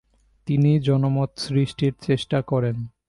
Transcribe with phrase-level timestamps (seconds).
[0.47, 2.75] তিনি জনমত সৃষ্টির চেষ্টা করেন।